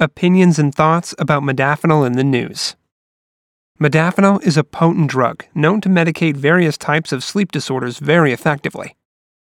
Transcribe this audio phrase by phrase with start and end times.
[0.00, 2.76] Opinions and thoughts about modafinil in the news.
[3.80, 8.94] Modafinil is a potent drug known to medicate various types of sleep disorders very effectively.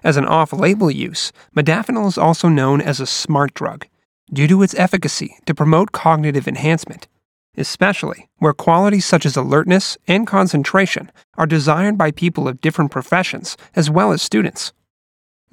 [0.05, 3.87] As an off label use, modafinil is also known as a smart drug
[4.31, 7.09] due to its efficacy to promote cognitive enhancement,
[7.57, 13.57] especially where qualities such as alertness and concentration are desired by people of different professions
[13.75, 14.75] as well as students.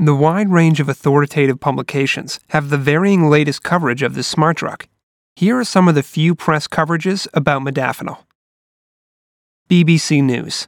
[0.02, 4.88] The wide range of authoritative publications have the varying latest coverage of this smart drug.
[5.36, 8.18] Here are some of the few press coverages about modafinil.
[9.70, 10.68] BBC News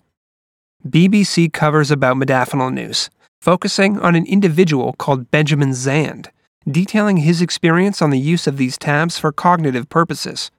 [0.86, 6.30] BBC covers about modafinil news, focusing on an individual called Benjamin Zand,
[6.70, 10.52] detailing his experience on the use of these tabs for cognitive purposes.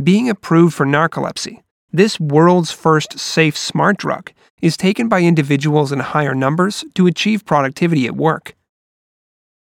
[0.00, 1.62] Being approved for narcolepsy,
[1.96, 7.46] this world's first safe smart drug is taken by individuals in higher numbers to achieve
[7.46, 8.54] productivity at work.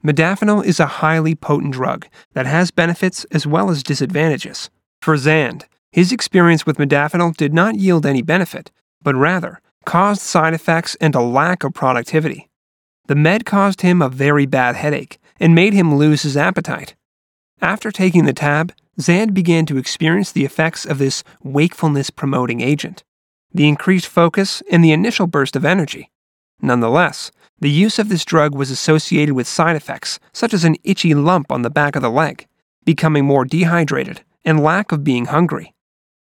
[0.03, 4.71] Modafinil is a highly potent drug that has benefits as well as disadvantages.
[5.01, 8.71] For Zand, his experience with modafinil did not yield any benefit,
[9.03, 12.49] but rather caused side effects and a lack of productivity.
[13.09, 16.95] The med caused him a very bad headache and made him lose his appetite.
[17.61, 18.73] After taking the tab,
[19.03, 23.03] Zand began to experience the effects of this wakefulness promoting agent
[23.55, 26.11] the increased focus, and the initial burst of energy.
[26.61, 31.15] Nonetheless, the use of this drug was associated with side effects, such as an itchy
[31.15, 32.47] lump on the back of the leg,
[32.85, 35.75] becoming more dehydrated, and lack of being hungry.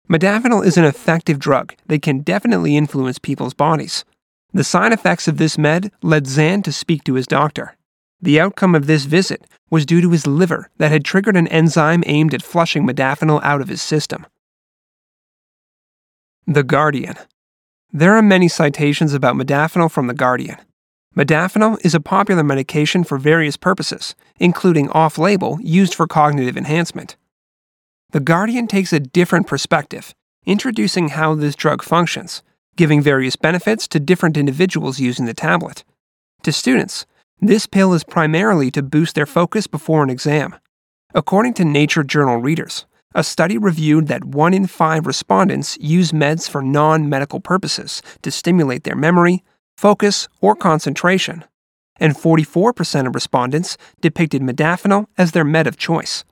[0.10, 4.04] Modafinil is an effective drug that can definitely influence people's bodies.
[4.52, 7.78] The side effects of this med led Zand to speak to his doctor.
[8.22, 12.04] The outcome of this visit was due to his liver that had triggered an enzyme
[12.06, 14.26] aimed at flushing modafinil out of his system.
[16.46, 17.16] The Guardian.
[17.92, 20.58] There are many citations about modafinil from The Guardian.
[21.16, 27.16] Modafinil is a popular medication for various purposes, including off label used for cognitive enhancement.
[28.12, 30.14] The Guardian takes a different perspective,
[30.46, 32.42] introducing how this drug functions,
[32.76, 35.84] giving various benefits to different individuals using the tablet.
[36.44, 37.06] To students,
[37.42, 40.56] this pill is primarily to boost their focus before an exam.
[41.14, 42.86] According to Nature Journal readers,
[43.16, 48.30] a study reviewed that one in five respondents use meds for non medical purposes to
[48.30, 49.44] stimulate their memory,
[49.78, 51.44] focus, or concentration,
[52.00, 56.24] and 44% of respondents depicted modafinil as their med of choice.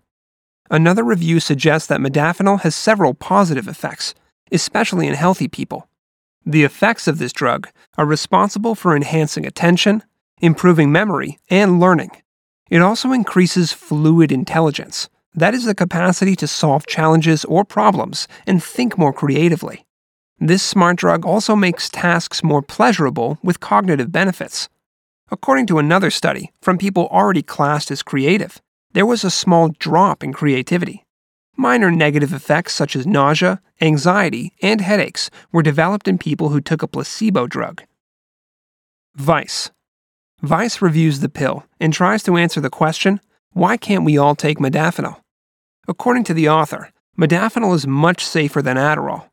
[0.69, 4.13] Another review suggests that modafinil has several positive effects,
[4.51, 5.87] especially in healthy people.
[6.45, 10.03] The effects of this drug are responsible for enhancing attention,
[10.39, 12.11] improving memory, and learning.
[12.69, 18.61] It also increases fluid intelligence that is the capacity to solve challenges or problems and
[18.61, 19.85] think more creatively.
[20.39, 24.67] This smart drug also makes tasks more pleasurable with cognitive benefits.
[25.29, 28.59] According to another study from people already classed as creative,
[28.93, 31.05] there was a small drop in creativity.
[31.55, 36.81] Minor negative effects such as nausea, anxiety, and headaches were developed in people who took
[36.81, 37.83] a placebo drug.
[39.15, 39.69] Vice.
[40.43, 43.19] Vice reviews the pill and tries to answer the question
[43.53, 45.19] why can't we all take modafinil?
[45.87, 49.29] According to the author, modafinil is much safer than Adderall.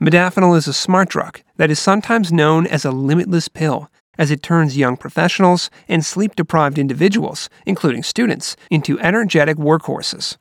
[0.00, 4.42] Modafinil is a smart drug that is sometimes known as a limitless pill, as it
[4.42, 10.38] turns young professionals and sleep deprived individuals, including students, into energetic workhorses.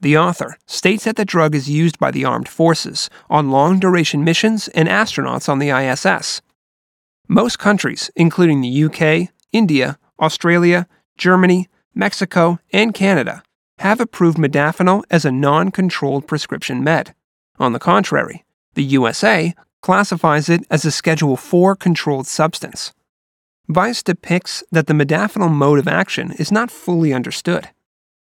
[0.00, 4.24] The author states that the drug is used by the armed forces on long duration
[4.24, 6.42] missions and astronauts on the ISS.
[7.28, 10.86] Most countries, including the UK, India, Australia,
[11.16, 13.42] Germany, Mexico, and Canada,
[13.78, 17.14] have approved modafinil as a non controlled prescription med.
[17.58, 18.44] On the contrary,
[18.74, 22.92] the USA classifies it as a Schedule IV controlled substance.
[23.68, 27.70] Vice depicts that the modafinil mode of action is not fully understood.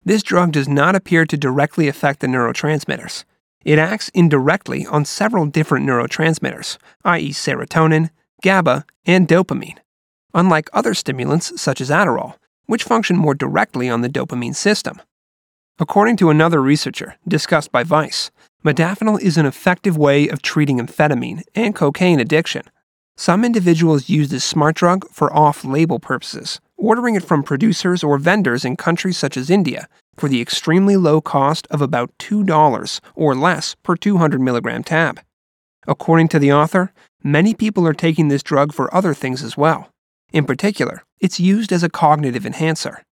[0.03, 3.23] This drug does not appear to directly affect the neurotransmitters.
[3.63, 8.09] It acts indirectly on several different neurotransmitters, i.e., serotonin,
[8.43, 9.77] GABA, and dopamine,
[10.33, 15.01] unlike other stimulants such as Adderall, which function more directly on the dopamine system.
[15.79, 18.29] According to another researcher discussed by Vice,
[18.63, 22.63] modafinil is an effective way of treating amphetamine and cocaine addiction.
[23.17, 28.17] Some individuals use this smart drug for off label purposes, ordering it from producers or
[28.17, 33.35] vendors in countries such as India for the extremely low cost of about $2 or
[33.35, 35.19] less per 200 milligram tab.
[35.87, 36.93] According to the author,
[37.23, 39.89] many people are taking this drug for other things as well.
[40.31, 43.03] In particular, it's used as a cognitive enhancer.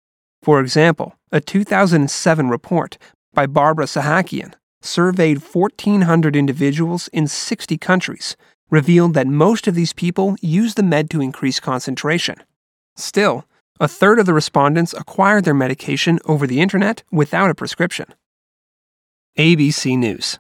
[0.42, 2.98] For example, a 2007 report
[3.34, 8.38] by Barbara Sahakian surveyed 1,400 individuals in 60 countries
[8.70, 12.38] revealed that most of these people use the med to increase concentration.
[12.96, 13.46] Still,
[13.80, 18.14] a third of the respondents acquired their medication over the internet without a prescription.
[19.38, 20.40] ABC News.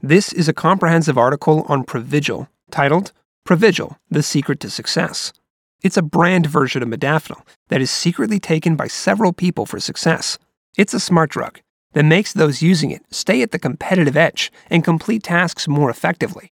[0.00, 3.12] This is a comprehensive article on Provigil titled
[3.46, 5.32] Provigil, the Secret to Success.
[5.80, 10.36] It's a brand version of modafinil that is secretly taken by several people for success.
[10.76, 11.60] It's a smart drug
[11.92, 16.52] that makes those using it stay at the competitive edge and complete tasks more effectively.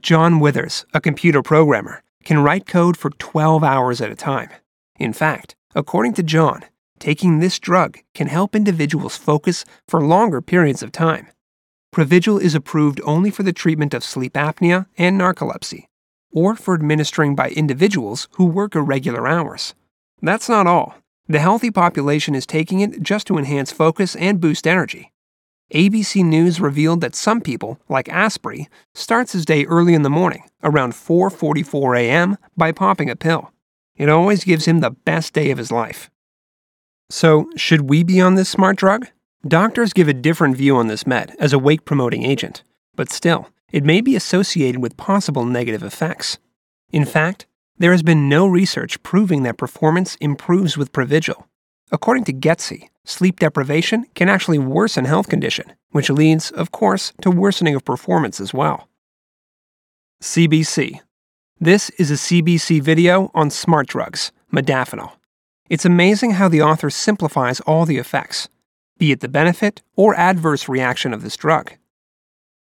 [0.00, 4.48] John Withers, a computer programmer, can write code for 12 hours at a time.
[4.98, 6.64] In fact, according to John,
[6.98, 11.28] taking this drug can help individuals focus for longer periods of time.
[11.94, 15.86] Provigil is approved only for the treatment of sleep apnea and narcolepsy,
[16.32, 19.74] or for administering by individuals who work irregular hours.
[20.20, 20.94] That's not all.
[21.28, 25.12] The healthy population is taking it just to enhance focus and boost energy.
[25.74, 30.44] ABC News revealed that some people, like Asprey, starts his day early in the morning,
[30.62, 33.52] around 4:44 a.m., by popping a pill.
[33.94, 36.08] It always gives him the best day of his life.
[37.10, 39.08] So, should we be on this smart drug?
[39.46, 42.62] Doctors give a different view on this med as a wake promoting agent,
[42.96, 46.38] but still, it may be associated with possible negative effects.
[46.90, 51.44] In fact, there has been no research proving that performance improves with Provigil.
[51.92, 57.30] According to GETSI, sleep deprivation can actually worsen health condition, which leads, of course, to
[57.30, 58.88] worsening of performance as well.
[60.22, 61.00] CBC.
[61.60, 65.12] This is a CBC video on smart drugs, modafinil.
[65.70, 68.48] It's amazing how the author simplifies all the effects,
[68.98, 71.72] be it the benefit or adverse reaction of this drug.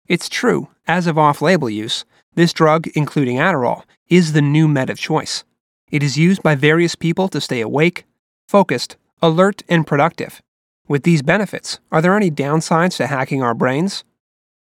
[0.08, 2.04] It's true, as of off label use,
[2.34, 5.44] this drug, including Adderall, is the new med of choice.
[5.90, 8.04] It is used by various people to stay awake,
[8.48, 10.42] focused, alert, and productive.
[10.88, 14.02] With these benefits, are there any downsides to hacking our brains?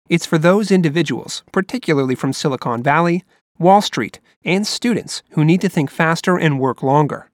[0.08, 3.24] It's for those individuals, particularly from Silicon Valley,
[3.58, 7.30] Wall Street, and students who need to think faster and work longer.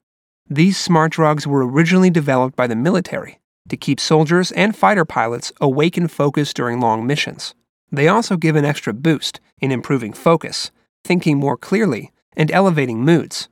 [0.49, 5.53] These smart drugs were originally developed by the military to keep soldiers and fighter pilots
[5.61, 7.55] awake and focused during long missions.
[7.91, 10.71] They also give an extra boost in improving focus,
[11.05, 13.49] thinking more clearly, and elevating moods.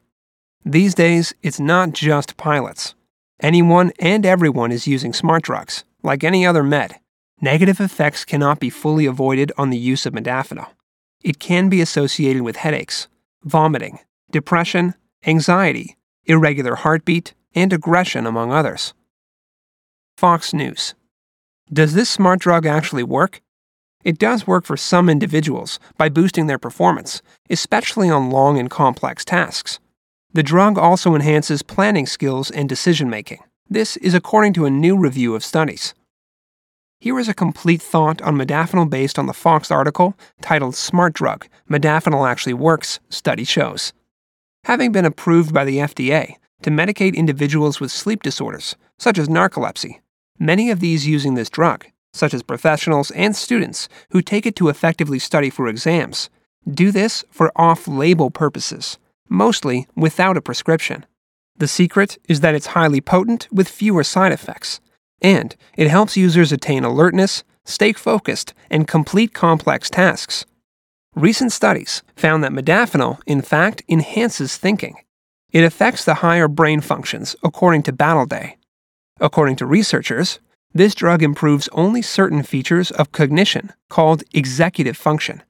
[0.64, 2.94] These days, it's not just pilots.
[3.40, 6.98] Anyone and everyone is using smart drugs, like any other med.
[7.40, 10.68] Negative effects cannot be fully avoided on the use of modafinil.
[11.22, 13.08] It can be associated with headaches,
[13.42, 13.98] vomiting,
[14.30, 14.94] depression,
[15.26, 18.94] anxiety, irregular heartbeat, and aggression, among others.
[20.16, 20.94] Fox News.
[21.72, 23.40] Does this smart drug actually work?
[24.04, 29.24] It does work for some individuals by boosting their performance, especially on long and complex
[29.24, 29.80] tasks.
[30.34, 33.38] The drug also enhances planning skills and decision making.
[33.68, 35.94] This is according to a new review of studies.
[37.00, 41.46] Here is a complete thought on modafinil based on the Fox article titled Smart Drug
[41.70, 43.94] Modafinil Actually Works, Study Shows.
[44.64, 50.00] Having been approved by the FDA to medicate individuals with sleep disorders, such as narcolepsy,
[50.38, 54.68] many of these using this drug such as professionals and students who take it to
[54.68, 56.30] effectively study for exams,
[56.72, 61.04] do this for off label purposes, mostly without a prescription.
[61.56, 64.80] The secret is that it's highly potent with fewer side effects,
[65.20, 70.46] and it helps users attain alertness, stay focused, and complete complex tasks.
[71.16, 74.96] Recent studies found that modafinil, in fact, enhances thinking.
[75.52, 78.56] It affects the higher brain functions, according to Battleday.
[79.20, 80.40] According to researchers,
[80.74, 85.42] this drug improves only certain features of cognition, called executive function.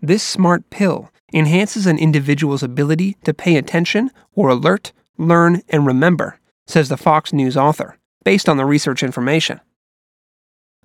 [0.00, 6.40] This smart pill enhances an individual's ability to pay attention or alert, learn, and remember,
[6.66, 9.60] says the Fox News author, based on the research information.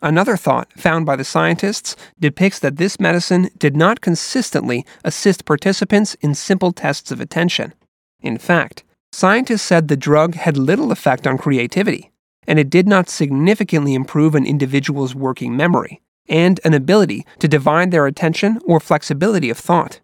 [0.01, 6.13] Another thought found by the scientists depicts that this medicine did not consistently assist participants
[6.15, 7.73] in simple tests of attention.
[8.19, 12.11] In fact, scientists said the drug had little effect on creativity,
[12.47, 17.91] and it did not significantly improve an individual's working memory and an ability to divide
[17.91, 19.99] their attention or flexibility of thought.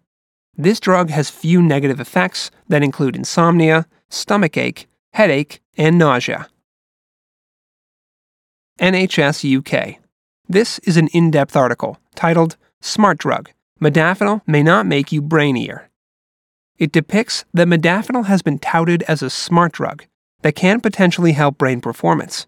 [0.56, 6.48] This drug has few negative effects that include insomnia, stomach ache, headache, and nausea.
[8.78, 10.00] NHS UK.
[10.48, 15.84] This is an in depth article titled Smart Drug Modafinil May Not Make You Brainier.
[16.76, 20.04] It depicts that modafinil has been touted as a smart drug
[20.44, 22.46] that can potentially help brain performance.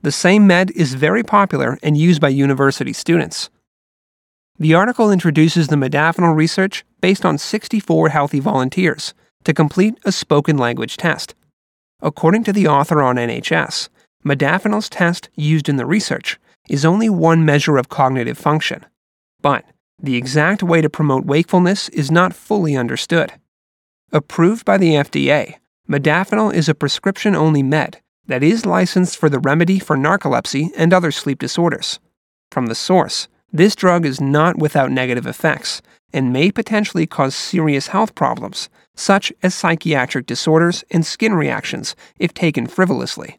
[0.00, 3.50] The same med is very popular and used by university students.
[4.58, 10.58] The article introduces the modafinil research based on 64 healthy volunteers to complete a spoken
[10.58, 11.36] language test.
[12.02, 13.90] According to the author on NHS,
[14.24, 18.84] modafinil's test used in the research is only one measure of cognitive function.
[19.40, 19.64] But
[20.02, 23.34] the exact way to promote wakefulness is not fully understood.
[24.12, 29.38] Approved by the FDA, Modafinil is a prescription only med that is licensed for the
[29.38, 32.00] remedy for narcolepsy and other sleep disorders.
[32.50, 35.80] From the source, this drug is not without negative effects
[36.12, 42.34] and may potentially cause serious health problems, such as psychiatric disorders and skin reactions if
[42.34, 43.38] taken frivolously.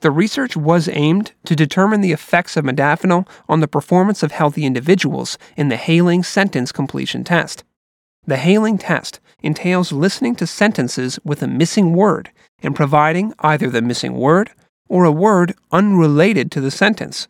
[0.00, 4.64] The research was aimed to determine the effects of modafinil on the performance of healthy
[4.64, 7.64] individuals in the Hayling sentence completion test.
[8.26, 12.30] The Hayling test entails listening to sentences with a missing word
[12.62, 14.50] and providing either the missing word
[14.88, 17.28] or a word unrelated to the sentence.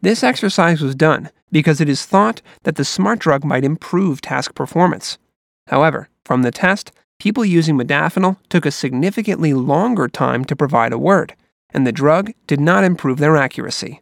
[0.00, 4.54] This exercise was done because it is thought that the smart drug might improve task
[4.54, 5.18] performance.
[5.66, 10.98] However, from the test, people using modafinil took a significantly longer time to provide a
[10.98, 11.34] word,
[11.70, 14.00] and the drug did not improve their accuracy.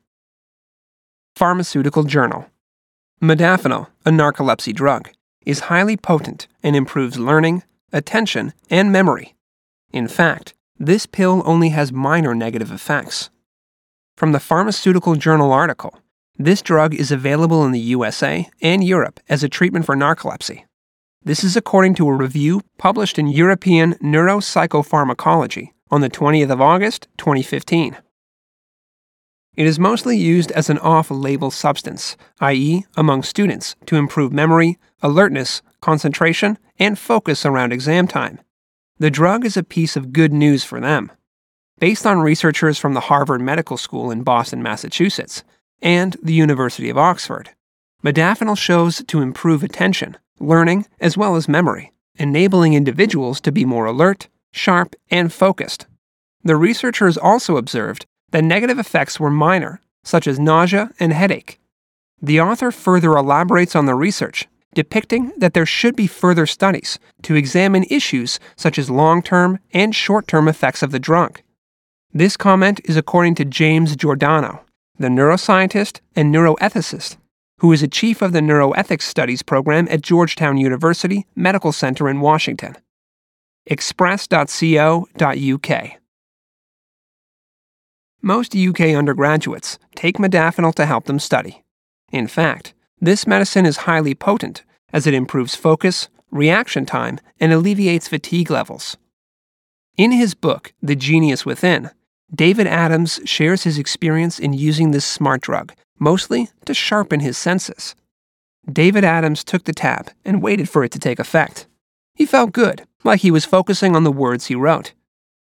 [1.37, 2.47] Pharmaceutical Journal
[3.23, 5.11] Modafinil, a narcolepsy drug,
[5.49, 9.35] is highly potent and improves learning, attention, and memory.
[9.93, 13.31] In fact, this pill only has minor negative effects.
[14.15, 15.99] From the Pharmaceutical Journal article,
[16.37, 20.65] this drug is available in the USA and Europe as a treatment for narcolepsy.
[21.25, 27.09] This is according to a review published in European Neuropsychopharmacology on the 20th of August,
[27.17, 27.97] 2015.
[29.59, 34.79] It is mostly used as an off label substance, i.e., among students, to improve memory,
[35.03, 38.39] alertness, concentration, and focus around exam time.
[39.01, 41.11] The drug is a piece of good news for them
[41.81, 45.43] based on researchers from the Harvard Medical School in Boston, Massachusetts,
[45.83, 47.51] and the University of Oxford.
[48.05, 53.87] Modafinil shows to improve attention, learning, as well as memory, enabling individuals to be more
[53.87, 55.87] alert, sharp, and focused.
[56.45, 61.59] The researchers also observed that negative effects were minor, such as nausea and headache.
[62.21, 67.35] The author further elaborates on the research, depicting that there should be further studies to
[67.35, 71.41] examine issues such as long term and short term effects of the drug.
[72.13, 74.65] This comment is according to James Giordano,
[74.99, 77.17] the neuroscientist and neuroethicist,
[77.59, 82.21] who is a chief of the Neuroethics Studies program at Georgetown University Medical Center in
[82.21, 82.77] Washington.
[83.67, 85.99] Express.co.uk.
[88.29, 91.63] Most UK undergraduates take modafinil to help them study.
[92.13, 98.07] In fact, this medicine is highly potent as it improves focus, reaction time, and alleviates
[98.07, 98.99] fatigue levels.
[99.97, 101.91] In his book, The Genius Within,
[102.31, 107.95] David Adams shares his experience in using this smart drug, mostly to sharpen his senses.
[108.71, 111.67] David Adams took the tab and waited for it to take effect.
[112.15, 114.93] He felt good, like he was focusing on the words he wrote.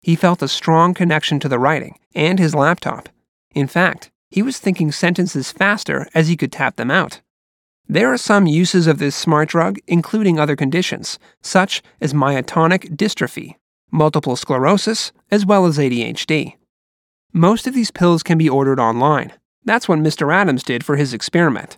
[0.04, 3.08] He felt a strong connection to the writing and his laptop.
[3.56, 7.22] In fact, he was thinking sentences faster as he could tap them out.
[7.88, 13.56] There are some uses of this smart drug, including other conditions, such as myotonic dystrophy,
[13.92, 16.56] multiple sclerosis, as well as ADHD.
[17.32, 19.32] Most of these pills can be ordered online.
[19.64, 20.34] That's what Mr.
[20.34, 21.78] Adams did for his experiment.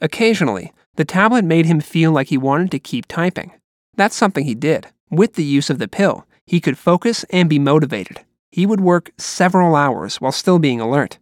[0.00, 3.52] Occasionally, the tablet made him feel like he wanted to keep typing.
[3.94, 4.88] That's something he did.
[5.08, 8.22] With the use of the pill, he could focus and be motivated.
[8.50, 11.20] He would work several hours while still being alert.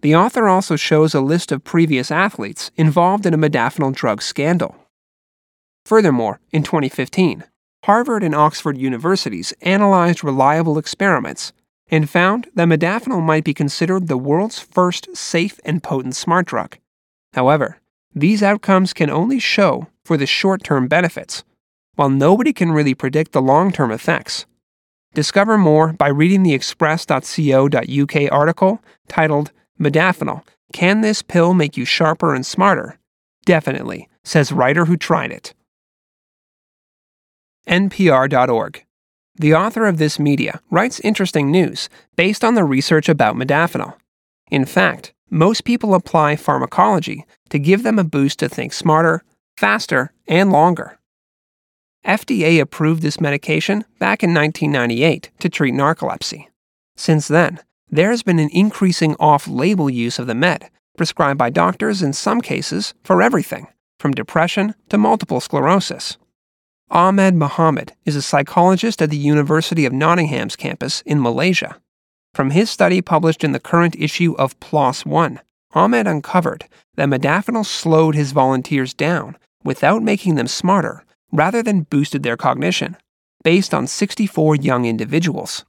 [0.00, 4.76] The author also shows a list of previous athletes involved in a modafinil drug scandal.
[5.86, 7.44] Furthermore, in 2015,
[7.84, 11.54] Harvard and Oxford universities analyzed reliable experiments
[11.90, 16.76] and found that modafinil might be considered the world's first safe and potent smart drug.
[17.32, 17.78] However,
[18.14, 21.42] these outcomes can only show for the short term benefits,
[21.94, 24.44] while nobody can really predict the long term effects.
[25.18, 32.36] Discover more by reading the express.co.uk article titled Modafinil Can This Pill Make You Sharper
[32.36, 33.00] and Smarter?
[33.44, 35.54] Definitely, says writer who tried it.
[37.68, 38.84] NPR.org
[39.34, 43.94] the author of this media writes interesting news based on the research about modafinil.
[44.52, 49.24] In fact, most people apply pharmacology to give them a boost to think smarter,
[49.56, 50.97] faster, and longer.
[52.08, 56.46] FDA approved this medication back in 1998 to treat narcolepsy.
[56.96, 57.60] Since then,
[57.90, 62.14] there has been an increasing off label use of the med, prescribed by doctors in
[62.14, 63.66] some cases for everything,
[64.00, 66.16] from depression to multiple sclerosis.
[66.90, 71.76] Ahmed Mohammed is a psychologist at the University of Nottingham's campus in Malaysia.
[72.32, 75.40] From his study published in the current issue of PLOS One,
[75.74, 82.22] Ahmed uncovered that modafinil slowed his volunteers down without making them smarter, rather than boosted
[82.22, 82.96] their cognition,
[83.42, 85.64] based on 64 young individuals.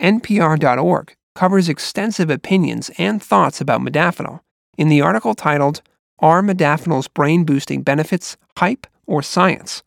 [0.00, 4.40] NPR.org covers extensive opinions and thoughts about modafinil
[4.76, 5.82] in the article titled
[6.18, 9.82] Are Modafinil's Brain Boosting Benefits Hype or Science?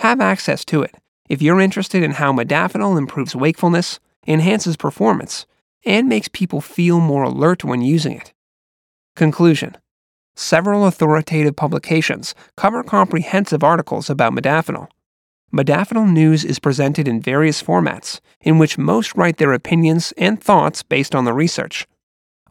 [0.00, 0.94] Have access to it
[1.28, 5.46] if you're interested in how modafinil improves wakefulness, enhances performance,
[5.84, 8.32] and makes people feel more alert when using it.
[9.14, 9.76] Conclusion
[10.40, 14.86] Several authoritative publications cover comprehensive articles about modafinil.
[15.52, 20.84] Modafinil news is presented in various formats, in which most write their opinions and thoughts
[20.84, 21.88] based on the research.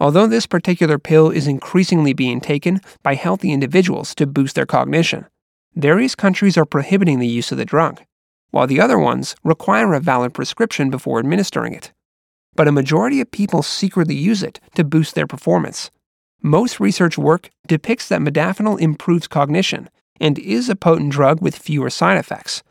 [0.01, 5.25] Although this particular pill is increasingly being taken by healthy individuals to boost their cognition,
[5.73, 8.01] various countries are prohibiting the use of the drug,
[8.51, 11.93] while the other ones require a valid prescription before administering it.
[12.53, 15.89] But a majority of people secretly use it to boost their performance.
[16.41, 19.89] Most research work depicts that modafinil improves cognition
[20.19, 22.63] and is a potent drug with fewer side effects.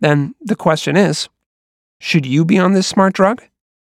[0.00, 1.28] Then the question is
[2.00, 3.42] should you be on this smart drug?